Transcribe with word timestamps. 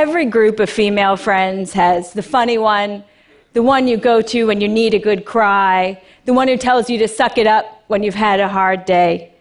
Every 0.00 0.24
group 0.24 0.60
of 0.60 0.70
female 0.70 1.14
friends 1.14 1.74
has 1.74 2.14
the 2.14 2.22
funny 2.22 2.56
one, 2.56 3.04
the 3.52 3.62
one 3.62 3.86
you 3.86 3.98
go 3.98 4.22
to 4.22 4.46
when 4.46 4.62
you 4.62 4.66
need 4.66 4.94
a 4.94 4.98
good 4.98 5.26
cry, 5.26 6.00
the 6.24 6.32
one 6.32 6.48
who 6.48 6.56
tells 6.56 6.88
you 6.88 6.96
to 7.00 7.06
suck 7.06 7.36
it 7.36 7.46
up 7.46 7.84
when 7.88 8.02
you've 8.02 8.14
had 8.14 8.40
a 8.40 8.48
hard 8.48 8.86
day. 8.86 9.34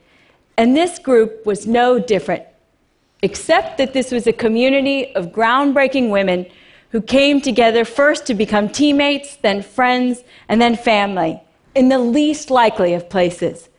And 0.58 0.76
this 0.76 1.00
group 1.00 1.46
was 1.46 1.66
no 1.66 1.98
different, 1.98 2.44
except 3.22 3.78
that 3.78 3.94
this 3.94 4.12
was 4.12 4.28
a 4.28 4.34
community 4.34 5.16
of 5.16 5.28
groundbreaking 5.28 6.10
women 6.10 6.46
who 6.90 7.02
came 7.02 7.40
together 7.40 7.86
first 7.86 8.26
to 8.26 8.34
become 8.34 8.68
teammates, 8.68 9.38
then 9.38 9.62
friends, 9.62 10.26
and 10.50 10.62
then 10.62 10.76
family, 10.76 11.42
in 11.74 11.88
the 11.88 12.00
least 12.00 12.52
likely 12.52 12.94
of 12.94 13.10
places, 13.10 13.70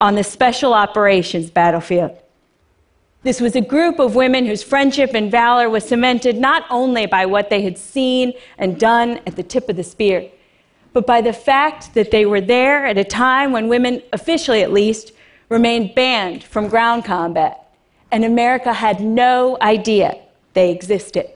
on 0.00 0.14
the 0.14 0.24
special 0.24 0.72
operations 0.72 1.50
battlefield. 1.50 2.16
This 3.22 3.40
was 3.40 3.54
a 3.54 3.60
group 3.60 4.00
of 4.00 4.16
women 4.16 4.46
whose 4.46 4.64
friendship 4.64 5.12
and 5.14 5.30
valor 5.30 5.70
was 5.70 5.84
cemented 5.84 6.38
not 6.38 6.64
only 6.70 7.06
by 7.06 7.24
what 7.26 7.50
they 7.50 7.62
had 7.62 7.78
seen 7.78 8.32
and 8.58 8.80
done 8.80 9.20
at 9.26 9.36
the 9.36 9.44
tip 9.44 9.68
of 9.68 9.76
the 9.76 9.84
spear, 9.84 10.28
but 10.92 11.06
by 11.06 11.20
the 11.20 11.32
fact 11.32 11.94
that 11.94 12.10
they 12.10 12.26
were 12.26 12.40
there 12.40 12.84
at 12.84 12.98
a 12.98 13.04
time 13.04 13.52
when 13.52 13.68
women, 13.68 14.02
officially 14.12 14.62
at 14.62 14.72
least, 14.72 15.12
remained 15.48 15.94
banned 15.94 16.42
from 16.42 16.68
ground 16.68 17.04
combat, 17.04 17.72
and 18.10 18.24
America 18.24 18.72
had 18.72 19.00
no 19.00 19.56
idea 19.62 20.20
they 20.54 20.72
existed. 20.72 21.30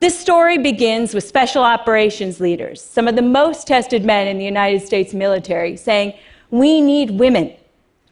This 0.00 0.18
story 0.18 0.58
begins 0.58 1.14
with 1.14 1.24
special 1.24 1.62
operations 1.62 2.40
leaders, 2.40 2.82
some 2.82 3.08
of 3.08 3.16
the 3.16 3.22
most 3.22 3.66
tested 3.66 4.04
men 4.04 4.28
in 4.28 4.38
the 4.38 4.44
United 4.44 4.82
States 4.84 5.14
military, 5.14 5.76
saying, 5.76 6.14
We 6.50 6.80
need 6.80 7.12
women 7.12 7.54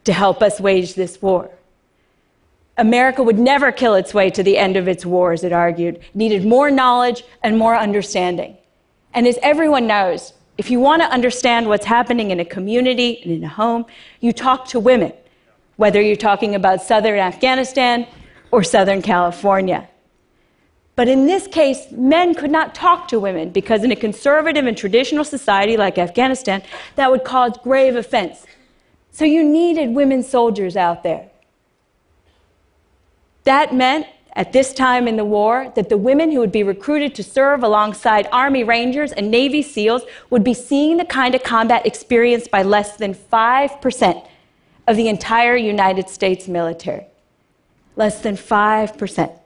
to 0.05 0.13
help 0.13 0.41
us 0.41 0.59
wage 0.59 0.95
this 0.95 1.21
war. 1.21 1.54
America 2.77 3.23
would 3.23 3.39
never 3.39 3.71
kill 3.71 3.95
its 3.95 4.13
way 4.13 4.29
to 4.29 4.43
the 4.43 4.57
end 4.57 4.75
of 4.75 4.87
its 4.87 5.05
wars, 5.05 5.43
it 5.43 5.53
argued. 5.53 5.95
It 5.95 6.15
needed 6.15 6.45
more 6.45 6.69
knowledge 6.69 7.23
and 7.41 7.57
more 7.57 7.75
understanding. 7.75 8.57
And 9.13 9.25
as 9.27 9.39
everyone 9.41 9.87
knows, 9.87 10.33
if 10.57 10.69
you 10.69 10.79
want 10.79 11.01
to 11.01 11.09
understand 11.09 11.67
what's 11.67 11.85
happening 11.85 12.31
in 12.31 12.39
a 12.39 12.45
community 12.45 13.21
and 13.23 13.31
in 13.31 13.43
a 13.43 13.49
home, 13.49 13.85
you 14.19 14.33
talk 14.33 14.67
to 14.69 14.79
women, 14.79 15.13
whether 15.77 16.01
you're 16.01 16.15
talking 16.15 16.55
about 16.55 16.81
southern 16.81 17.19
Afghanistan 17.19 18.07
or 18.51 18.63
southern 18.63 19.01
California. 19.01 19.87
But 20.95 21.09
in 21.09 21.25
this 21.25 21.47
case, 21.47 21.91
men 21.91 22.33
could 22.33 22.51
not 22.51 22.73
talk 22.73 23.09
to 23.09 23.19
women 23.19 23.49
because 23.49 23.83
in 23.83 23.91
a 23.91 23.97
conservative 23.97 24.65
and 24.65 24.77
traditional 24.77 25.25
society 25.25 25.75
like 25.75 25.97
Afghanistan, 25.97 26.61
that 26.95 27.11
would 27.11 27.25
cause 27.25 27.57
grave 27.63 27.95
offense. 27.97 28.45
So 29.11 29.25
you 29.25 29.43
needed 29.43 29.93
women 29.93 30.23
soldiers 30.23 30.77
out 30.77 31.03
there. 31.03 31.29
That 33.45 33.73
meant, 33.73 34.07
at 34.33 34.51
this 34.51 34.73
time 34.73 35.07
in 35.07 35.15
the 35.15 35.23
war, 35.23 35.71
that 35.75 35.87
the 35.87 35.97
women 35.97 36.31
who 36.31 36.39
would 36.39 36.51
be 36.51 36.63
recruited 36.63 37.15
to 37.15 37.23
serve 37.23 37.63
alongside 37.63 38.27
Army 38.31 38.63
Rangers 38.63 39.13
and 39.13 39.31
Navy 39.31 39.61
SEALs 39.61 40.01
would 40.29 40.43
be 40.43 40.53
seeing 40.53 40.97
the 40.97 41.05
kind 41.05 41.33
of 41.33 41.43
combat 41.43 41.85
experienced 41.85 42.51
by 42.51 42.63
less 42.63 42.97
than 42.97 43.13
5% 43.13 44.27
of 44.87 44.97
the 44.97 45.07
entire 45.07 45.55
United 45.55 46.09
States 46.09 46.47
military. 46.47 47.05
Less 47.95 48.21
than 48.21 48.35
5%. 48.35 49.39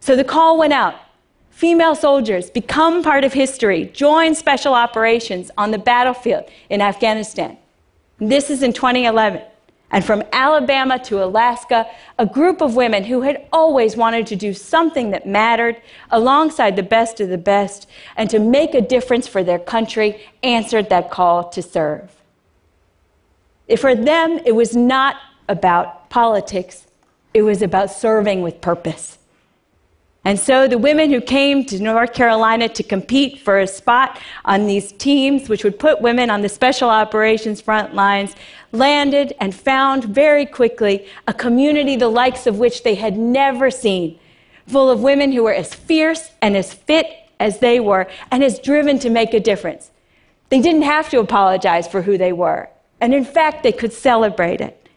So 0.00 0.16
the 0.16 0.24
call 0.24 0.58
went 0.58 0.72
out. 0.72 0.94
Female 1.50 1.94
soldiers, 1.94 2.50
become 2.50 3.02
part 3.02 3.24
of 3.24 3.32
history, 3.32 3.86
join 3.86 4.34
special 4.34 4.74
operations 4.74 5.50
on 5.58 5.70
the 5.70 5.78
battlefield 5.78 6.44
in 6.70 6.80
Afghanistan. 6.80 7.58
This 8.18 8.48
is 8.48 8.62
in 8.62 8.72
2011 8.72 9.42
and 9.90 10.04
from 10.04 10.22
Alabama 10.32 10.98
to 11.04 11.22
Alaska, 11.24 11.86
a 12.18 12.26
group 12.26 12.60
of 12.60 12.76
women 12.76 13.04
who 13.04 13.22
had 13.22 13.46
always 13.52 13.96
wanted 13.96 14.26
to 14.26 14.36
do 14.36 14.52
something 14.52 15.10
that 15.10 15.26
mattered 15.26 15.80
alongside 16.10 16.76
the 16.76 16.82
best 16.82 17.20
of 17.20 17.30
the 17.30 17.38
best 17.38 17.88
and 18.16 18.28
to 18.28 18.38
make 18.38 18.74
a 18.74 18.82
difference 18.82 19.26
for 19.26 19.42
their 19.42 19.58
country 19.58 20.20
answered 20.42 20.90
that 20.90 21.10
call 21.10 21.48
to 21.50 21.62
serve. 21.62 22.14
For 23.78 23.94
them, 23.94 24.40
it 24.44 24.52
was 24.52 24.76
not 24.76 25.16
about 25.48 26.10
politics, 26.10 26.86
it 27.32 27.42
was 27.42 27.62
about 27.62 27.90
serving 27.90 28.42
with 28.42 28.60
purpose. 28.60 29.17
And 30.28 30.38
so 30.38 30.68
the 30.68 30.76
women 30.76 31.10
who 31.10 31.22
came 31.22 31.64
to 31.64 31.82
North 31.82 32.12
Carolina 32.12 32.68
to 32.68 32.82
compete 32.82 33.40
for 33.40 33.60
a 33.60 33.66
spot 33.66 34.20
on 34.44 34.66
these 34.66 34.92
teams, 34.92 35.48
which 35.48 35.64
would 35.64 35.78
put 35.78 36.02
women 36.02 36.28
on 36.28 36.42
the 36.42 36.50
special 36.50 36.90
operations 36.90 37.62
front 37.62 37.94
lines, 37.94 38.36
landed 38.70 39.32
and 39.40 39.54
found 39.54 40.04
very 40.04 40.44
quickly 40.44 41.06
a 41.26 41.32
community 41.32 41.96
the 41.96 42.10
likes 42.10 42.46
of 42.46 42.58
which 42.58 42.82
they 42.82 42.94
had 42.94 43.16
never 43.16 43.70
seen, 43.70 44.18
full 44.66 44.90
of 44.90 45.00
women 45.00 45.32
who 45.32 45.44
were 45.44 45.54
as 45.54 45.72
fierce 45.72 46.30
and 46.42 46.58
as 46.58 46.74
fit 46.74 47.06
as 47.40 47.60
they 47.60 47.80
were 47.80 48.06
and 48.30 48.44
as 48.44 48.58
driven 48.58 48.98
to 48.98 49.08
make 49.08 49.32
a 49.32 49.40
difference. 49.40 49.90
They 50.50 50.60
didn't 50.60 50.82
have 50.82 51.08
to 51.08 51.20
apologize 51.20 51.88
for 51.88 52.02
who 52.02 52.18
they 52.18 52.34
were. 52.34 52.68
And 53.00 53.14
in 53.14 53.24
fact, 53.24 53.62
they 53.62 53.72
could 53.72 53.94
celebrate 53.94 54.60
it. 54.60 54.90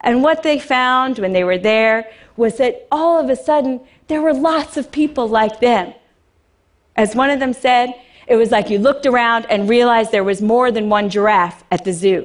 And 0.00 0.24
what 0.24 0.42
they 0.42 0.58
found 0.58 1.20
when 1.20 1.32
they 1.32 1.44
were 1.44 1.58
there 1.58 2.10
was 2.36 2.58
that 2.58 2.86
all 2.90 3.18
of 3.18 3.30
a 3.30 3.36
sudden 3.36 3.80
there 4.08 4.22
were 4.22 4.34
lots 4.34 4.76
of 4.76 4.92
people 4.92 5.28
like 5.28 5.60
them. 5.60 5.92
As 6.96 7.14
one 7.14 7.30
of 7.30 7.40
them 7.40 7.52
said, 7.52 7.94
it 8.26 8.36
was 8.36 8.50
like 8.50 8.70
you 8.70 8.78
looked 8.78 9.06
around 9.06 9.46
and 9.50 9.68
realized 9.68 10.12
there 10.12 10.24
was 10.24 10.42
more 10.42 10.70
than 10.70 10.88
one 10.88 11.10
giraffe 11.10 11.64
at 11.70 11.84
the 11.84 11.92
zoo. 11.92 12.24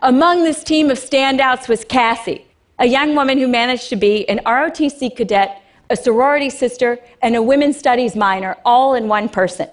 Among 0.00 0.42
this 0.42 0.64
team 0.64 0.90
of 0.90 0.98
standouts 0.98 1.68
was 1.68 1.84
Cassie, 1.84 2.44
a 2.78 2.86
young 2.86 3.14
woman 3.14 3.38
who 3.38 3.46
managed 3.46 3.88
to 3.90 3.96
be 3.96 4.28
an 4.28 4.40
ROTC 4.44 5.14
cadet, 5.14 5.62
a 5.90 5.96
sorority 5.96 6.50
sister, 6.50 6.98
and 7.20 7.36
a 7.36 7.42
women's 7.42 7.76
studies 7.76 8.16
minor 8.16 8.56
all 8.64 8.94
in 8.94 9.06
one 9.06 9.28
person. 9.28 9.68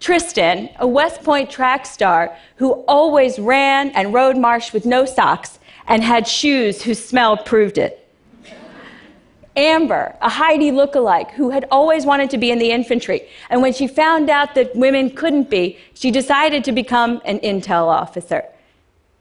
Tristan, 0.00 0.70
a 0.78 0.88
West 0.88 1.22
Point 1.22 1.50
track 1.50 1.84
star 1.84 2.36
who 2.56 2.72
always 2.88 3.38
ran 3.38 3.90
and 3.90 4.14
rode 4.14 4.36
marsh 4.36 4.72
with 4.72 4.86
no 4.86 5.04
socks 5.04 5.58
and 5.86 6.02
had 6.02 6.26
shoes 6.26 6.82
whose 6.82 7.04
smell 7.04 7.36
proved 7.36 7.76
it. 7.76 7.99
Amber, 9.60 10.16
a 10.20 10.28
Heidi 10.28 10.70
lookalike 10.70 11.30
who 11.32 11.50
had 11.50 11.66
always 11.70 12.06
wanted 12.06 12.30
to 12.30 12.38
be 12.38 12.50
in 12.50 12.58
the 12.58 12.70
infantry, 12.70 13.28
and 13.50 13.60
when 13.60 13.72
she 13.72 13.86
found 13.86 14.30
out 14.30 14.54
that 14.54 14.74
women 14.74 15.10
couldn't 15.10 15.50
be, 15.50 15.78
she 15.94 16.10
decided 16.10 16.64
to 16.64 16.72
become 16.72 17.20
an 17.24 17.38
intel 17.40 17.86
officer. 17.86 18.44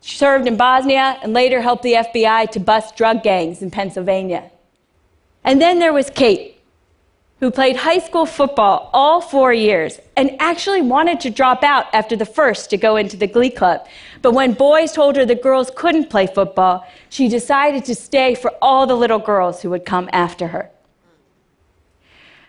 She 0.01 0.15
served 0.15 0.47
in 0.47 0.55
Bosnia 0.55 1.19
and 1.21 1.33
later 1.33 1.61
helped 1.61 1.83
the 1.83 1.93
FBI 1.93 2.51
to 2.51 2.59
bust 2.59 2.95
drug 2.95 3.21
gangs 3.21 3.61
in 3.61 3.69
Pennsylvania. 3.69 4.49
And 5.43 5.61
then 5.61 5.79
there 5.79 5.93
was 5.93 6.09
Kate, 6.09 6.58
who 7.39 7.49
played 7.49 7.77
high 7.77 7.99
school 7.99 8.25
football 8.25 8.89
all 8.93 9.21
four 9.21 9.53
years 9.53 9.99
and 10.17 10.35
actually 10.39 10.81
wanted 10.81 11.19
to 11.21 11.29
drop 11.29 11.63
out 11.63 11.85
after 11.93 12.15
the 12.15 12.25
first 12.25 12.69
to 12.69 12.77
go 12.77 12.97
into 12.97 13.15
the 13.15 13.27
glee 13.27 13.49
club. 13.49 13.87
But 14.21 14.33
when 14.33 14.53
boys 14.53 14.91
told 14.91 15.15
her 15.15 15.25
the 15.25 15.35
girls 15.35 15.71
couldn't 15.75 16.09
play 16.09 16.27
football, 16.27 16.85
she 17.09 17.29
decided 17.29 17.85
to 17.85 17.95
stay 17.95 18.35
for 18.35 18.51
all 18.61 18.85
the 18.85 18.95
little 18.95 19.19
girls 19.19 19.61
who 19.61 19.69
would 19.69 19.85
come 19.85 20.09
after 20.11 20.47
her. 20.47 20.69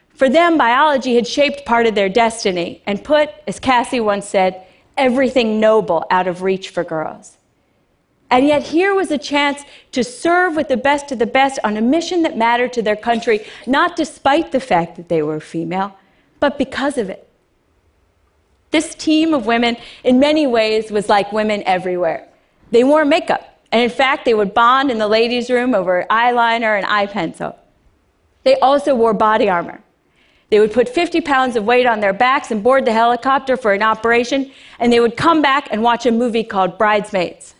For 0.09 0.29
them, 0.29 0.59
biology 0.59 1.15
had 1.15 1.27
shaped 1.27 1.65
part 1.65 1.87
of 1.87 1.95
their 1.95 2.11
destiny 2.11 2.83
and 2.85 3.03
put, 3.03 3.31
as 3.47 3.59
Cassie 3.59 4.01
once 4.01 4.27
said, 4.27 4.67
everything 4.99 5.61
noble 5.61 6.05
out 6.11 6.27
of 6.27 6.43
reach 6.43 6.69
for 6.69 6.85
girls. 6.85 7.39
And 8.31 8.47
yet, 8.47 8.63
here 8.63 8.95
was 8.95 9.11
a 9.11 9.19
chance 9.19 9.65
to 9.91 10.05
serve 10.05 10.55
with 10.55 10.69
the 10.69 10.77
best 10.77 11.11
of 11.11 11.19
the 11.19 11.27
best 11.27 11.59
on 11.65 11.77
a 11.77 11.81
mission 11.81 12.23
that 12.23 12.37
mattered 12.37 12.73
to 12.75 12.83
their 12.83 12.97
country, 12.97 13.45
not 13.67 13.97
despite 13.97 14.53
the 14.53 14.61
fact 14.61 14.97
that 14.97 15.09
they 15.09 15.21
were 15.21 15.41
female, 15.41 15.97
but 16.39 16.57
because 16.57 16.97
of 16.97 17.11
it. 17.11 17.29
This 18.71 18.95
team 18.95 19.35
of 19.35 19.47
women, 19.47 19.77
in 20.05 20.21
many 20.21 20.47
ways, 20.47 20.93
was 20.93 21.09
like 21.09 21.33
women 21.33 21.65
everywhere. 21.67 22.29
They 22.71 22.85
wore 22.85 23.05
makeup, 23.05 23.59
and 23.73 23.83
in 23.83 23.91
fact, 23.91 24.25
they 24.25 24.35
would 24.35 24.55
bond 24.55 24.93
in 24.93 24.99
the 24.99 25.09
ladies' 25.09 25.51
room 25.51 25.75
over 25.75 26.07
eyeliner 26.09 26.77
and 26.77 26.87
eye 26.87 27.07
pencil. 27.07 27.59
They 28.45 28.57
also 28.61 28.95
wore 28.95 29.13
body 29.13 29.49
armor. 29.49 29.81
They 30.51 30.61
would 30.61 30.73
put 30.73 30.89
50 30.89 31.21
pounds 31.21 31.57
of 31.57 31.65
weight 31.65 31.87
on 31.87 31.99
their 31.99 32.13
backs 32.13 32.53
and 32.53 32.63
board 32.63 32.85
the 32.85 32.93
helicopter 32.93 33.57
for 33.57 33.73
an 33.73 33.83
operation, 33.83 34.53
and 34.79 34.93
they 34.93 35.01
would 35.01 35.17
come 35.17 35.43
back 35.43 35.69
and 35.73 35.83
watch 35.83 36.07
a 36.07 36.13
movie 36.13 36.45
called 36.45 36.79
Bridesmaids. 36.79 37.55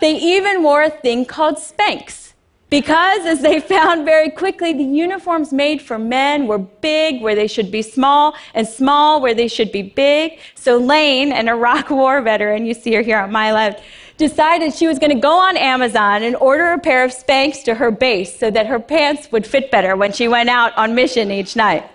They 0.00 0.16
even 0.16 0.62
wore 0.62 0.82
a 0.82 0.90
thing 0.90 1.24
called 1.24 1.56
Spanx. 1.56 2.28
Because, 2.70 3.24
as 3.24 3.40
they 3.40 3.60
found 3.74 4.04
very 4.04 4.30
quickly, 4.30 4.72
the 4.72 4.84
uniforms 4.84 5.52
made 5.52 5.80
for 5.80 5.98
men 5.98 6.46
were 6.46 6.58
big 6.58 7.22
where 7.22 7.34
they 7.34 7.46
should 7.46 7.70
be 7.70 7.82
small, 7.82 8.34
and 8.54 8.66
small 8.66 9.20
where 9.20 9.34
they 9.34 9.48
should 9.48 9.72
be 9.72 9.82
big. 9.82 10.38
So 10.54 10.76
Lane, 10.76 11.32
an 11.32 11.48
Iraq 11.48 11.90
War 11.90 12.20
veteran, 12.20 12.66
you 12.66 12.74
see 12.74 12.94
her 12.94 13.02
here 13.02 13.18
on 13.18 13.32
my 13.32 13.52
left, 13.52 13.82
decided 14.18 14.74
she 14.74 14.86
was 14.86 14.98
going 14.98 15.14
to 15.14 15.20
go 15.20 15.38
on 15.38 15.56
Amazon 15.56 16.22
and 16.24 16.36
order 16.36 16.72
a 16.72 16.78
pair 16.78 17.04
of 17.04 17.12
Spanx 17.12 17.62
to 17.64 17.74
her 17.74 17.90
base 17.90 18.38
so 18.38 18.50
that 18.50 18.66
her 18.66 18.80
pants 18.80 19.30
would 19.32 19.46
fit 19.46 19.70
better 19.70 19.96
when 19.96 20.12
she 20.12 20.28
went 20.28 20.48
out 20.48 20.76
on 20.76 20.94
mission 20.94 21.30
each 21.30 21.56
night. 21.56 21.88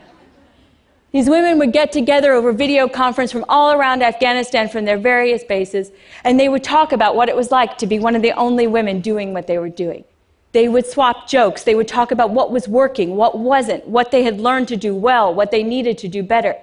These 1.14 1.30
women 1.30 1.60
would 1.60 1.74
get 1.74 1.92
together 1.92 2.34
over 2.34 2.52
video 2.52 2.90
conference 2.90 3.32
from 3.32 3.46
all 3.48 3.72
around 3.72 4.02
Afghanistan 4.02 4.68
from 4.68 4.86
their 4.86 4.98
various 4.98 5.44
bases, 5.44 5.92
and 6.24 6.40
they 6.40 6.50
would 6.50 6.64
talk 6.64 6.92
about 6.92 7.16
what 7.16 7.30
it 7.30 7.36
was 7.36 7.52
like 7.52 7.78
to 7.78 7.86
be 7.86 8.00
one 8.00 8.16
of 8.16 8.24
the 8.24 8.32
only 8.32 8.66
women 8.66 9.00
doing 9.00 9.32
what 9.32 9.46
they 9.46 9.60
were 9.60 9.70
doing. 9.70 10.06
They 10.54 10.68
would 10.68 10.88
swap 10.88 11.28
jokes. 11.28 11.64
They 11.64 11.76
would 11.76 11.88
talk 11.88 12.12
about 12.12 12.32
what 12.32 12.52
was 12.52 12.68
working, 12.68 13.16
what 13.16 13.38
wasn't, 13.38 13.88
what 13.88 14.10
they 14.10 14.24
had 14.24 14.42
learned 14.42 14.68
to 14.70 14.76
do 14.76 14.96
well, 14.96 15.32
what 15.32 15.52
they 15.52 15.62
needed 15.62 16.00
to 16.00 16.08
do 16.08 16.24
better. 16.24 16.56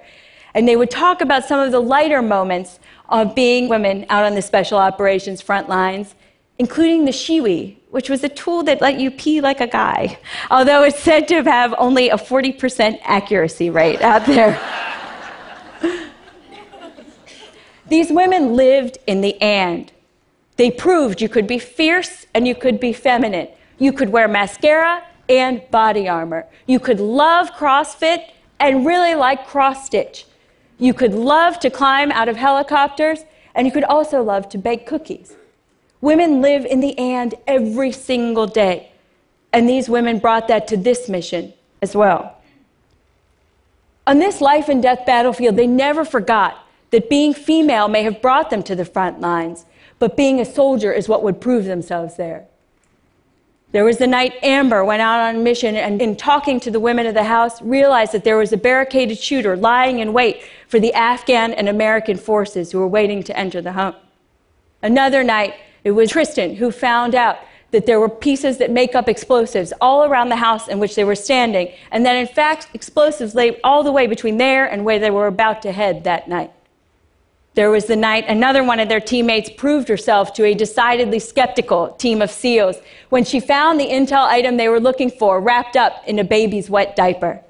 And 0.53 0.67
they 0.67 0.75
would 0.75 0.91
talk 0.91 1.21
about 1.21 1.45
some 1.45 1.61
of 1.61 1.71
the 1.71 1.79
lighter 1.79 2.21
moments 2.21 2.77
of 3.07 3.33
being 3.33 3.69
women 3.69 4.05
out 4.09 4.25
on 4.25 4.35
the 4.35 4.41
special 4.41 4.77
operations 4.77 5.41
front 5.41 5.69
lines, 5.69 6.13
including 6.61 7.05
the 7.05 7.11
Shewee, 7.11 7.75
which 7.89 8.07
was 8.07 8.23
a 8.23 8.29
tool 8.29 8.61
that 8.61 8.81
let 8.81 8.99
you 8.99 9.09
pee 9.09 9.41
like 9.41 9.61
a 9.61 9.65
guy, 9.65 10.19
although 10.51 10.83
it's 10.83 10.99
said 10.99 11.27
to 11.29 11.41
have 11.41 11.73
only 11.79 12.09
a 12.09 12.17
40% 12.17 12.99
accuracy 13.01 13.71
rate 13.71 13.99
out 14.03 14.27
there. 14.27 14.53
These 17.87 18.11
women 18.11 18.55
lived 18.55 18.99
in 19.07 19.21
the 19.21 19.41
and. 19.41 19.91
They 20.57 20.69
proved 20.69 21.19
you 21.19 21.29
could 21.29 21.47
be 21.47 21.57
fierce 21.57 22.27
and 22.35 22.47
you 22.47 22.53
could 22.53 22.79
be 22.79 22.93
feminine. 22.93 23.47
You 23.79 23.91
could 23.91 24.09
wear 24.09 24.27
mascara 24.27 25.03
and 25.27 25.63
body 25.71 26.07
armor. 26.07 26.45
You 26.67 26.79
could 26.79 26.99
love 26.99 27.49
CrossFit 27.53 28.21
and 28.59 28.85
really 28.85 29.15
like 29.15 29.47
cross 29.47 29.87
stitch. 29.87 30.27
You 30.77 30.93
could 30.93 31.15
love 31.15 31.59
to 31.61 31.71
climb 31.71 32.11
out 32.11 32.29
of 32.29 32.35
helicopters, 32.37 33.25
and 33.55 33.65
you 33.65 33.73
could 33.73 33.83
also 33.85 34.21
love 34.21 34.47
to 34.49 34.59
bake 34.59 34.85
cookies. 34.85 35.35
Women 36.01 36.41
live 36.41 36.65
in 36.65 36.79
the 36.79 36.97
and 36.97 37.33
every 37.47 37.91
single 37.91 38.47
day. 38.47 38.91
And 39.53 39.69
these 39.69 39.87
women 39.87 40.19
brought 40.19 40.47
that 40.47 40.67
to 40.69 40.77
this 40.77 41.07
mission 41.07 41.53
as 41.81 41.95
well. 41.95 42.37
On 44.07 44.19
this 44.19 44.41
life 44.41 44.67
and 44.67 44.81
death 44.81 45.05
battlefield, 45.05 45.55
they 45.55 45.67
never 45.67 46.03
forgot 46.03 46.67
that 46.89 47.09
being 47.09 47.33
female 47.33 47.87
may 47.87 48.03
have 48.03 48.21
brought 48.21 48.49
them 48.49 48.63
to 48.63 48.75
the 48.75 48.83
front 48.83 49.21
lines, 49.21 49.65
but 49.99 50.17
being 50.17 50.39
a 50.39 50.45
soldier 50.45 50.91
is 50.91 51.07
what 51.07 51.23
would 51.23 51.39
prove 51.39 51.65
themselves 51.65 52.17
there. 52.17 52.45
There 53.71 53.85
was 53.85 53.99
the 53.99 54.07
night 54.07 54.33
Amber 54.43 54.83
went 54.83 55.01
out 55.01 55.21
on 55.21 55.37
a 55.37 55.39
mission 55.39 55.77
and, 55.77 56.01
in 56.01 56.17
talking 56.17 56.59
to 56.61 56.71
the 56.71 56.79
women 56.79 57.05
of 57.05 57.13
the 57.13 57.23
house, 57.23 57.61
realized 57.61 58.11
that 58.11 58.25
there 58.25 58.37
was 58.37 58.51
a 58.51 58.57
barricaded 58.57 59.17
shooter 59.17 59.55
lying 59.55 59.99
in 59.99 60.11
wait 60.11 60.41
for 60.67 60.79
the 60.79 60.93
Afghan 60.93 61.53
and 61.53 61.69
American 61.69 62.17
forces 62.17 62.71
who 62.71 62.79
were 62.79 62.87
waiting 62.87 63.23
to 63.23 63.37
enter 63.37 63.61
the 63.61 63.71
home. 63.71 63.95
Another 64.81 65.23
night, 65.23 65.53
it 65.83 65.91
was 65.91 66.11
Tristan 66.11 66.55
who 66.55 66.71
found 66.71 67.15
out 67.15 67.39
that 67.71 67.85
there 67.85 67.99
were 67.99 68.09
pieces 68.09 68.57
that 68.57 68.69
make 68.69 68.95
up 68.95 69.07
explosives 69.07 69.73
all 69.81 70.03
around 70.03 70.29
the 70.29 70.35
house 70.35 70.67
in 70.67 70.79
which 70.79 70.95
they 70.95 71.03
were 71.03 71.15
standing, 71.15 71.71
and 71.91 72.05
that 72.05 72.15
in 72.15 72.27
fact 72.27 72.67
explosives 72.73 73.33
lay 73.33 73.59
all 73.61 73.83
the 73.83 73.91
way 73.91 74.07
between 74.07 74.37
there 74.37 74.65
and 74.65 74.85
where 74.85 74.99
they 74.99 75.11
were 75.11 75.27
about 75.27 75.61
to 75.61 75.71
head 75.71 76.03
that 76.03 76.27
night. 76.27 76.51
There 77.53 77.69
was 77.69 77.85
the 77.85 77.97
night 77.97 78.25
another 78.27 78.63
one 78.63 78.79
of 78.79 78.87
their 78.87 79.01
teammates 79.01 79.49
proved 79.49 79.89
herself 79.89 80.33
to 80.33 80.45
a 80.45 80.53
decidedly 80.53 81.19
skeptical 81.19 81.93
team 81.93 82.21
of 82.21 82.31
SEALs 82.31 82.77
when 83.09 83.25
she 83.25 83.41
found 83.41 83.79
the 83.79 83.87
intel 83.87 84.25
item 84.25 84.55
they 84.55 84.69
were 84.69 84.79
looking 84.79 85.09
for 85.09 85.39
wrapped 85.41 85.75
up 85.75 86.01
in 86.07 86.19
a 86.19 86.23
baby's 86.23 86.69
wet 86.69 86.95
diaper. 86.95 87.41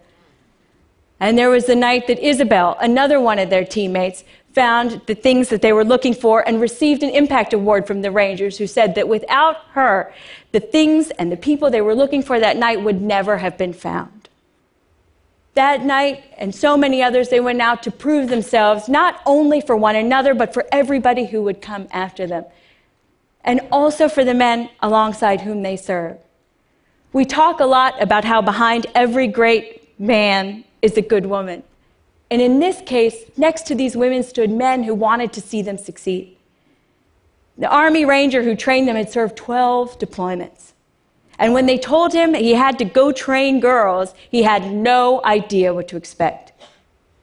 And 1.19 1.37
there 1.37 1.51
was 1.51 1.67
the 1.67 1.75
night 1.75 2.07
that 2.07 2.17
Isabel, 2.17 2.75
another 2.81 3.19
one 3.19 3.37
of 3.37 3.51
their 3.51 3.63
teammates, 3.63 4.23
found 4.53 5.01
the 5.05 5.15
things 5.15 5.49
that 5.49 5.61
they 5.61 5.73
were 5.73 5.85
looking 5.85 6.13
for 6.13 6.47
and 6.47 6.59
received 6.59 7.03
an 7.03 7.09
impact 7.09 7.53
award 7.53 7.87
from 7.87 8.01
the 8.01 8.11
Rangers, 8.11 8.57
who 8.57 8.67
said 8.67 8.95
that 8.95 9.07
without 9.07 9.57
her, 9.71 10.13
the 10.51 10.59
things 10.59 11.09
and 11.11 11.31
the 11.31 11.37
people 11.37 11.69
they 11.69 11.81
were 11.81 11.95
looking 11.95 12.21
for 12.21 12.39
that 12.39 12.57
night 12.57 12.81
would 12.81 13.01
never 13.01 13.37
have 13.37 13.57
been 13.57 13.73
found. 13.73 14.29
That 15.53 15.83
night, 15.83 16.23
and 16.37 16.55
so 16.55 16.77
many 16.77 17.03
others, 17.03 17.29
they 17.29 17.39
went 17.39 17.61
out 17.61 17.83
to 17.83 17.91
prove 17.91 18.29
themselves, 18.29 18.87
not 18.87 19.21
only 19.25 19.59
for 19.61 19.75
one 19.75 19.95
another, 19.95 20.33
but 20.33 20.53
for 20.53 20.65
everybody 20.71 21.25
who 21.25 21.43
would 21.43 21.61
come 21.61 21.87
after 21.91 22.25
them, 22.25 22.45
and 23.43 23.61
also 23.71 24.07
for 24.07 24.23
the 24.23 24.33
men 24.33 24.69
alongside 24.81 25.41
whom 25.41 25.61
they 25.61 25.75
serve. 25.75 26.17
We 27.13 27.25
talk 27.25 27.59
a 27.59 27.65
lot 27.65 28.01
about 28.01 28.23
how 28.23 28.41
behind 28.41 28.87
every 28.95 29.27
great 29.27 29.99
man 29.99 30.63
is 30.81 30.97
a 30.97 31.01
good 31.01 31.25
woman. 31.25 31.63
And 32.31 32.41
in 32.41 32.59
this 32.59 32.81
case, 32.85 33.25
next 33.35 33.67
to 33.67 33.75
these 33.75 33.97
women 33.97 34.23
stood 34.23 34.49
men 34.49 34.83
who 34.83 34.95
wanted 34.95 35.33
to 35.33 35.41
see 35.41 35.61
them 35.61 35.77
succeed. 35.77 36.37
The 37.57 37.67
Army 37.69 38.05
Ranger 38.05 38.41
who 38.41 38.55
trained 38.55 38.87
them 38.87 38.95
had 38.95 39.11
served 39.11 39.35
12 39.35 39.99
deployments. 39.99 40.71
And 41.37 41.53
when 41.53 41.65
they 41.65 41.77
told 41.77 42.13
him 42.13 42.33
he 42.33 42.53
had 42.53 42.79
to 42.79 42.85
go 42.85 43.11
train 43.11 43.59
girls, 43.59 44.13
he 44.29 44.43
had 44.43 44.71
no 44.71 45.21
idea 45.25 45.73
what 45.73 45.89
to 45.89 45.97
expect. 45.97 46.53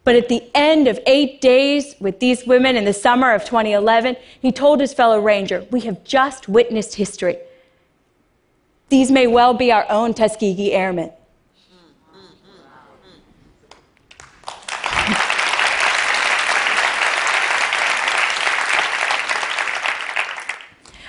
But 0.05 0.15
at 0.15 0.29
the 0.29 0.43
end 0.55 0.89
of 0.89 1.01
eight 1.07 1.41
days 1.41 1.95
with 2.01 2.21
these 2.21 2.47
women 2.47 2.77
in 2.77 2.85
the 2.85 2.93
summer 2.93 3.33
of 3.33 3.45
2011, 3.45 4.17
he 4.41 4.53
told 4.53 4.81
his 4.81 4.93
fellow 4.93 5.21
ranger, 5.21 5.67
We 5.71 5.81
have 5.81 6.05
just 6.05 6.49
witnessed 6.49 6.97
history. 6.97 7.39
These 8.91 9.11
may 9.11 9.27
well 9.27 9.55
be 9.55 9.73
our 9.73 9.87
own 9.89 10.13
Tuskegee 10.13 10.73
Airmen. 10.73 11.13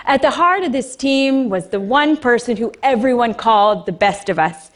At 0.09 0.23
the 0.23 0.31
heart 0.31 0.63
of 0.63 0.71
this 0.71 0.95
team 0.95 1.49
was 1.49 1.67
the 1.67 1.79
one 1.79 2.17
person 2.17 2.57
who 2.57 2.71
everyone 2.81 3.35
called 3.35 3.85
the 3.85 3.91
best 3.91 4.27
of 4.27 4.39
us. 4.39 4.71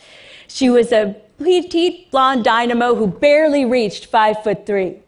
She 0.47 0.69
was 0.69 0.91
a 0.91 1.15
petite 1.39 2.11
blonde 2.11 2.43
dynamo 2.43 2.93
who 2.93 3.07
barely 3.07 3.65
reached 3.65 4.05
five 4.05 4.43
foot 4.43 4.67
three. 4.67 4.99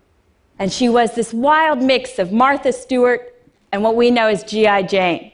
And 0.58 0.74
she 0.74 0.90
was 0.90 1.14
this 1.14 1.32
wild 1.32 1.80
mix 1.80 2.18
of 2.18 2.32
Martha 2.32 2.74
Stewart 2.74 3.36
and 3.72 3.84
what 3.84 3.96
we 3.96 4.10
know 4.10 4.28
as 4.28 4.44
G.I. 4.44 4.82
Jane. 4.88 5.32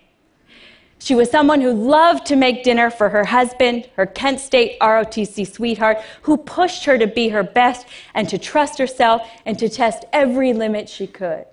She 0.99 1.15
was 1.15 1.31
someone 1.31 1.61
who 1.61 1.71
loved 1.71 2.25
to 2.25 2.35
make 2.35 2.65
dinner 2.65 2.89
for 2.89 3.07
her 3.07 3.23
husband, 3.23 3.89
her 3.95 4.05
Kent 4.05 4.41
State 4.41 4.77
ROTC 4.81 5.49
sweetheart, 5.49 5.99
who 6.23 6.35
pushed 6.35 6.83
her 6.83 6.97
to 6.97 7.07
be 7.07 7.29
her 7.29 7.43
best 7.43 7.88
and 8.13 8.27
to 8.27 8.38
trust 8.38 8.77
herself 8.77 9.21
and 9.45 9.57
to 9.57 9.69
test 9.69 10.03
every 10.11 10.51
limit 10.51 10.89
she 10.89 11.07
could. 11.07 11.45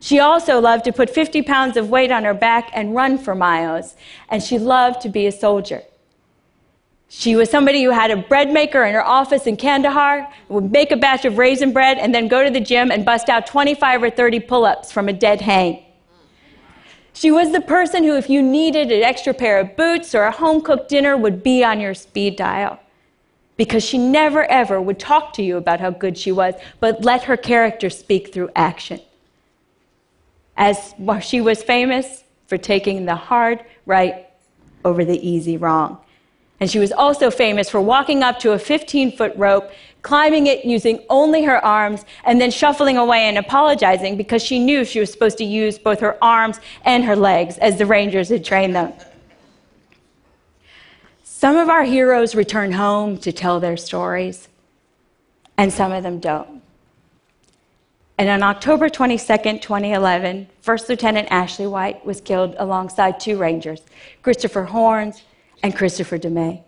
She 0.00 0.20
also 0.20 0.60
loved 0.60 0.84
to 0.84 0.92
put 0.92 1.10
50 1.10 1.42
pounds 1.42 1.76
of 1.76 1.90
weight 1.90 2.12
on 2.12 2.24
her 2.24 2.34
back 2.34 2.70
and 2.72 2.94
run 2.94 3.18
for 3.18 3.34
miles, 3.34 3.96
and 4.28 4.42
she 4.42 4.58
loved 4.58 5.00
to 5.02 5.08
be 5.08 5.26
a 5.26 5.32
soldier. 5.32 5.82
She 7.08 7.34
was 7.34 7.50
somebody 7.50 7.82
who 7.82 7.90
had 7.90 8.10
a 8.10 8.16
bread 8.16 8.52
maker 8.52 8.84
in 8.84 8.94
her 8.94 9.04
office 9.04 9.46
in 9.46 9.56
Kandahar, 9.56 10.30
would 10.48 10.70
make 10.70 10.92
a 10.92 10.96
batch 10.96 11.24
of 11.24 11.38
raisin 11.38 11.72
bread, 11.72 11.98
and 11.98 12.14
then 12.14 12.28
go 12.28 12.44
to 12.44 12.50
the 12.50 12.60
gym 12.60 12.92
and 12.92 13.04
bust 13.04 13.28
out 13.28 13.46
25 13.46 14.02
or 14.02 14.10
30 14.10 14.40
pull 14.40 14.64
ups 14.64 14.92
from 14.92 15.08
a 15.08 15.12
dead 15.12 15.40
hang. 15.40 15.82
She 17.14 17.32
was 17.32 17.50
the 17.50 17.60
person 17.60 18.04
who, 18.04 18.14
if 18.14 18.30
you 18.30 18.42
needed 18.42 18.92
an 18.92 19.02
extra 19.02 19.34
pair 19.34 19.58
of 19.58 19.74
boots 19.74 20.14
or 20.14 20.24
a 20.24 20.30
home 20.30 20.60
cooked 20.60 20.88
dinner, 20.88 21.16
would 21.16 21.42
be 21.42 21.64
on 21.64 21.80
your 21.80 21.94
speed 21.94 22.36
dial. 22.36 22.78
Because 23.56 23.82
she 23.82 23.98
never 23.98 24.44
ever 24.44 24.80
would 24.80 25.00
talk 25.00 25.32
to 25.32 25.42
you 25.42 25.56
about 25.56 25.80
how 25.80 25.90
good 25.90 26.16
she 26.16 26.30
was, 26.30 26.54
but 26.78 27.04
let 27.04 27.24
her 27.24 27.36
character 27.36 27.90
speak 27.90 28.32
through 28.32 28.50
action 28.54 29.00
as 30.58 30.94
she 31.22 31.40
was 31.40 31.62
famous 31.62 32.24
for 32.48 32.58
taking 32.58 33.06
the 33.06 33.14
hard 33.14 33.64
right 33.86 34.26
over 34.84 35.04
the 35.04 35.26
easy 35.26 35.56
wrong. 35.56 35.98
And 36.60 36.68
she 36.68 36.80
was 36.80 36.90
also 36.90 37.30
famous 37.30 37.70
for 37.70 37.80
walking 37.80 38.24
up 38.24 38.40
to 38.40 38.52
a 38.52 38.58
15 38.58 39.16
foot 39.16 39.32
rope, 39.36 39.70
climbing 40.02 40.48
it 40.48 40.64
using 40.64 41.04
only 41.08 41.44
her 41.44 41.64
arms, 41.64 42.04
and 42.24 42.40
then 42.40 42.50
shuffling 42.50 42.96
away 42.96 43.20
and 43.28 43.38
apologizing 43.38 44.16
because 44.16 44.42
she 44.42 44.58
knew 44.58 44.84
she 44.84 44.98
was 44.98 45.12
supposed 45.12 45.38
to 45.38 45.44
use 45.44 45.78
both 45.78 46.00
her 46.00 46.22
arms 46.22 46.58
and 46.84 47.04
her 47.04 47.14
legs 47.14 47.58
as 47.58 47.78
the 47.78 47.86
Rangers 47.86 48.28
had 48.28 48.44
trained 48.44 48.74
them. 48.74 48.92
Some 51.22 51.56
of 51.56 51.68
our 51.68 51.84
heroes 51.84 52.34
return 52.34 52.72
home 52.72 53.18
to 53.18 53.30
tell 53.30 53.60
their 53.60 53.76
stories, 53.76 54.48
and 55.56 55.72
some 55.72 55.92
of 55.92 56.02
them 56.02 56.18
don't. 56.18 56.62
And 58.18 58.28
on 58.28 58.42
October 58.42 58.88
22, 58.88 59.18
2011, 59.58 60.48
First 60.60 60.88
Lieutenant 60.88 61.28
Ashley 61.30 61.68
White 61.68 62.04
was 62.04 62.20
killed 62.20 62.56
alongside 62.58 63.20
two 63.20 63.38
Rangers, 63.38 63.80
Christopher 64.22 64.64
Horns 64.64 65.22
and 65.62 65.72
Kristoffer 65.72 66.20
Domeij. 66.20 66.62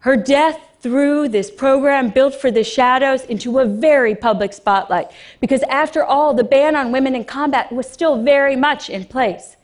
Her 0.00 0.16
death 0.16 0.58
threw 0.80 1.28
this 1.28 1.50
program 1.50 2.08
built 2.10 2.34
for 2.34 2.50
the 2.50 2.64
shadows 2.64 3.22
into 3.26 3.60
a 3.60 3.64
very 3.64 4.16
public 4.16 4.52
spotlight 4.52 5.12
because, 5.40 5.62
after 5.64 6.02
all, 6.02 6.34
the 6.34 6.42
ban 6.42 6.74
on 6.74 6.90
women 6.90 7.14
in 7.14 7.24
combat 7.24 7.70
was 7.70 7.88
still 7.88 8.20
very 8.20 8.56
much 8.56 8.90
in 8.90 9.04
place. 9.04 9.56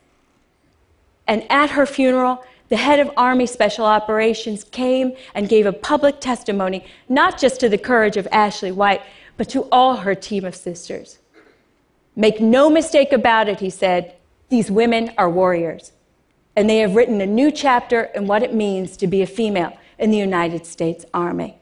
And 1.27 1.45
at 1.51 1.71
her 1.71 1.87
funeral, 1.87 2.45
the 2.69 2.77
head 2.77 3.01
of 3.01 3.11
Army 3.17 3.47
Special 3.47 3.85
Operations 3.85 4.63
came 4.63 5.17
and 5.35 5.49
gave 5.49 5.67
a 5.67 5.73
public 5.73 6.21
testimony, 6.21 6.85
not 7.09 7.39
just 7.39 7.59
to 7.61 7.69
the 7.69 7.79
courage 7.79 8.17
of 8.17 8.29
Ashley 8.31 8.71
White, 8.71 9.03
but 9.37 9.49
to 9.51 9.63
all 9.71 9.97
her 9.97 10.15
team 10.15 10.45
of 10.45 10.55
sisters. 10.55 11.19
Make 12.15 12.41
no 12.41 12.71
mistake 12.71 13.13
about 13.13 13.49
it, 13.49 13.61
he 13.61 13.71
said, 13.71 14.15
these 14.49 14.71
women 14.71 15.13
are 15.19 15.29
warriors, 15.29 15.93
and 16.55 16.71
they 16.71 16.79
have 16.79 16.95
written 16.95 17.21
a 17.21 17.27
new 17.27 17.51
chapter 17.51 18.05
in 18.15 18.27
what 18.27 18.43
it 18.43 18.55
means 18.55 18.97
to 18.99 19.07
be 19.07 19.23
a 19.23 19.27
female 19.27 19.77
in 19.99 20.11
the 20.11 20.17
United 20.17 20.67
States 20.67 21.05
Army. 21.13 21.59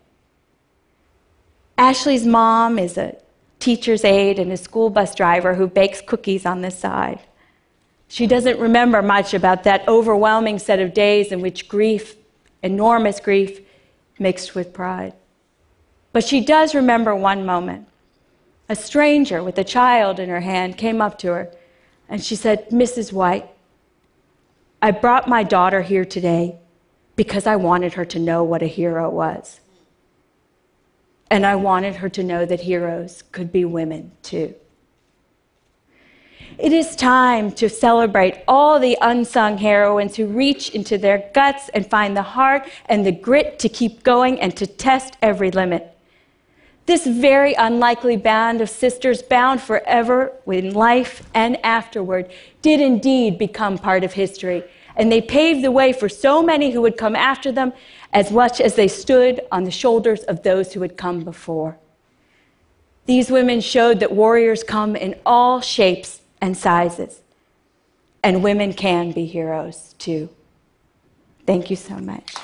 Ashley's 1.76 2.26
mom 2.26 2.78
is 2.78 2.97
a 2.97 3.16
teacher's 3.59 4.04
aide 4.04 4.38
and 4.38 4.52
a 4.52 4.57
school 4.57 4.90
bus 4.90 5.14
driver 5.14 5.54
who 5.54 5.66
bakes 5.66 6.00
cookies 6.00 6.47
on 6.47 6.61
the 6.61 6.71
side. 6.71 7.21
She 8.07 8.26
doesn't 8.26 8.61
remember 8.61 9.02
much 9.02 9.35
about 9.35 9.64
that 9.64 9.88
overwhelming 9.88 10.59
set 10.59 10.78
of 10.78 10.95
days 10.95 11.33
in 11.33 11.40
which 11.40 11.69
grief, 11.69 12.16
enormous 12.62 13.19
grief, 13.19 13.61
mixed 14.19 14.54
with 14.54 14.73
pride. 14.73 15.14
But 16.14 16.25
she 16.25 16.40
does 16.40 16.76
remember 16.76 17.12
one 17.12 17.44
moment. 17.44 17.88
A 18.68 18.76
stranger 18.76 19.42
with 19.42 19.59
a 19.59 19.64
child 19.64 20.21
in 20.21 20.28
her 20.28 20.40
hand 20.40 20.78
came 20.78 21.02
up 21.02 21.18
to 21.18 21.33
her 21.33 21.50
and 22.09 22.23
she 22.23 22.37
said, 22.37 22.71
Mrs. 22.71 23.12
White, 23.12 23.50
I 24.80 24.92
brought 24.92 25.28
my 25.28 25.42
daughter 25.42 25.83
here 25.83 26.04
today 26.04 26.56
because 27.16 27.49
I 27.49 27.56
wanted 27.56 27.94
her 27.94 28.04
to 28.04 28.21
know 28.21 28.44
what 28.44 28.62
a 28.62 28.68
hero 28.68 29.11
was. 29.11 29.61
And 31.33 31.44
I 31.44 31.56
wanted 31.56 31.97
her 31.97 32.09
to 32.11 32.23
know 32.23 32.47
that 32.47 32.61
heroes 32.61 33.23
could 33.33 33.50
be 33.50 33.64
women 33.64 34.12
too. 34.23 34.54
It 36.59 36.73
is 36.73 36.94
time 36.94 37.50
to 37.52 37.68
celebrate 37.68 38.44
all 38.47 38.78
the 38.78 38.97
unsung 39.00 39.59
heroines 39.59 40.14
who 40.14 40.26
reach 40.26 40.71
into 40.71 40.97
their 40.97 41.28
guts 41.35 41.71
and 41.71 41.90
find 41.90 42.16
the 42.16 42.23
heart 42.23 42.68
and 42.87 43.04
the 43.04 43.11
grit 43.11 43.59
to 43.59 43.68
keep 43.68 44.04
going 44.04 44.40
and 44.40 44.56
to 44.56 44.66
test 44.68 45.16
every 45.21 45.50
limit. 45.50 45.94
This 46.87 47.07
very 47.07 47.55
unlikely 47.55 48.17
band 48.17 48.61
of 48.61 48.69
sisters 48.69 49.23
bound 49.23 49.62
forever 49.62 50.33
in 50.47 50.75
life 50.75 51.23
and 51.33 51.57
afterward 51.64 52.31
did 52.61 52.81
indeed 52.81 53.38
become 53.38 53.79
part 53.79 54.05
of 54.05 54.12
history, 54.12 54.62
and 54.95 55.11
they 55.11 55.23
paved 55.23 55.64
the 55.64 55.71
way 55.71 55.93
for 55.93 56.09
so 56.11 56.43
many 56.43 56.73
who 56.73 56.83
would 56.83 56.99
come 56.99 57.17
after 57.17 57.50
them 57.50 57.73
as 58.12 58.31
much 58.31 58.61
as 58.61 58.75
they 58.75 58.88
stood 58.88 59.41
on 59.50 59.64
the 59.64 59.71
shoulders 59.71 60.23
of 60.25 60.43
those 60.43 60.75
who 60.75 60.83
had 60.83 60.97
come 60.97 61.25
before. 61.25 61.79
These 63.07 63.31
women 63.31 63.61
showed 63.61 64.00
that 64.00 64.12
warriors 64.12 64.62
come 64.62 64.95
in 64.95 65.19
all 65.25 65.61
shapes 65.61 66.21
and 66.41 66.57
sizes, 66.57 67.23
and 68.23 68.43
women 68.43 68.75
can 68.75 69.12
be 69.12 69.25
heroes 69.25 69.95
too. 69.99 70.29
Thank 71.47 71.71
you 71.71 71.76
so 71.76 71.97
much. 71.97 72.35